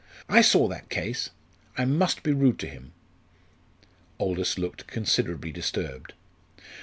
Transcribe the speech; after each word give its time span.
I 0.27 0.41
saw 0.41 0.67
that 0.67 0.89
case. 0.89 1.29
I 1.77 1.85
must 1.85 2.23
be 2.23 2.33
rude 2.33 2.57
to 2.61 2.67
him." 2.67 2.93
Aldous 4.19 4.57
looked 4.57 4.87
considerably 4.87 5.51
disturbed. 5.51 6.13